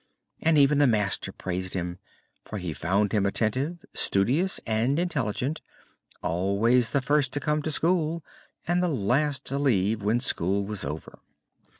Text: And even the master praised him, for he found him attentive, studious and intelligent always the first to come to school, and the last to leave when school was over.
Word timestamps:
And 0.41 0.57
even 0.57 0.79
the 0.79 0.87
master 0.87 1.31
praised 1.31 1.75
him, 1.75 1.99
for 2.43 2.57
he 2.57 2.73
found 2.73 3.11
him 3.11 3.23
attentive, 3.27 3.85
studious 3.93 4.59
and 4.65 4.97
intelligent 4.97 5.61
always 6.23 6.89
the 6.89 7.03
first 7.03 7.31
to 7.33 7.39
come 7.39 7.61
to 7.61 7.69
school, 7.69 8.25
and 8.67 8.81
the 8.81 8.89
last 8.89 9.45
to 9.45 9.59
leave 9.59 10.01
when 10.01 10.19
school 10.19 10.65
was 10.65 10.83
over. 10.83 11.19